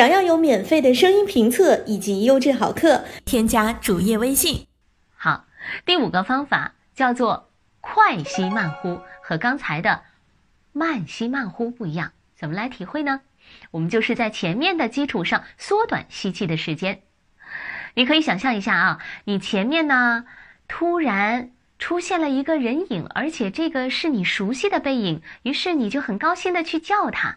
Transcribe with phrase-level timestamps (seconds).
[0.00, 4.66] 想要有免费的声音评测以及优质好课，添加主页微信。
[5.14, 5.44] 好，
[5.84, 7.50] 第五个方法叫做
[7.82, 10.00] 快吸慢呼，和刚才的
[10.72, 12.12] 慢吸慢呼不一样。
[12.34, 13.20] 怎么来体会呢？
[13.72, 17.02] 我们就是在前面的基础上缩短吸气的时间。
[17.92, 20.24] 你可以想象一下啊，你前面呢
[20.66, 27.36] 突然出现了一个人影，而且这个是你熟悉的背影，于是你就很高兴的去叫他。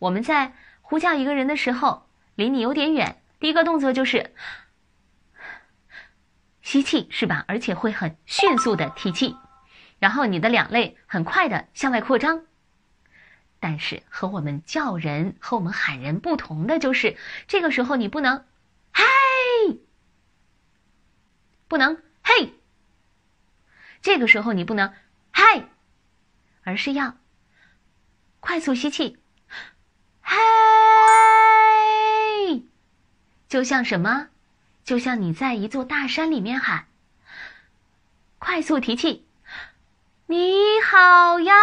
[0.00, 0.54] 我们在。
[0.88, 4.34] 呼叫一个人的时候，离你有点远，第一个动作就是
[6.62, 7.44] 吸气，是吧？
[7.46, 9.36] 而且会很迅速的提气，
[9.98, 12.46] 然后你的两肋很快的向外扩张。
[13.60, 17.18] 但是和我们叫人和我们喊人不同的就是，
[17.48, 18.46] 这个时候你不能
[18.90, 19.04] 嗨，
[21.68, 22.54] 不能嘿，
[24.00, 24.94] 这个时候你不能
[25.32, 25.68] 嗨，
[26.62, 27.18] 而是要
[28.40, 29.18] 快速吸气。
[33.48, 34.28] 就像什么？
[34.84, 36.86] 就像你在一座大山里面喊，
[38.38, 39.24] 快速提气，
[40.26, 41.54] 你好呀！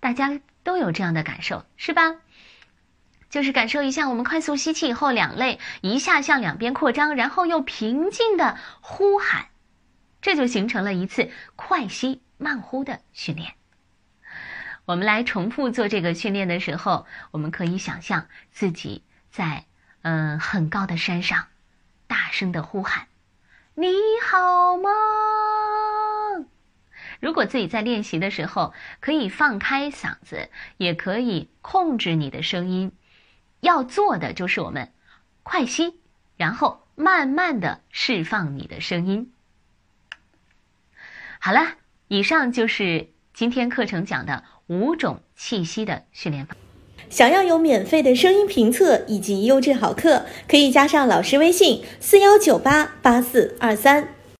[0.00, 2.16] 大家都有这样的感受，是吧？
[3.30, 9.46] 就是感受一下，我们快速吸气以后，两肋一下向两边扩张，然后又平静的呼喊，
[10.20, 13.54] 这就形成了一次快吸慢呼的训练。
[14.84, 19.64] 我们来重复做这个训练的时候，我们可以想象自己在
[20.02, 21.46] 嗯很高的山上，
[22.08, 23.06] 大声的呼喊
[23.74, 23.86] ：“你
[24.28, 24.90] 好吗？”
[27.20, 32.90] 如果自己在练习的时候，可以放开嗓子，也可以控制你的声音。
[33.60, 34.92] 要做的就是我们
[35.44, 36.00] 快吸，
[36.36, 39.32] 然后慢慢的释放你的声音。
[41.38, 41.76] 好了，
[42.08, 44.42] 以上就是今天课程讲的。
[44.80, 46.56] 五种气息的训练法。
[47.10, 54.14] 想要有免费的声音评测以及优质好课，可以加上老师微信：四幺九八八四二三。